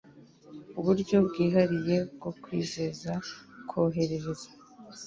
[0.79, 3.11] uburyo bwihariye bwo kwizeza
[3.69, 4.49] koherereza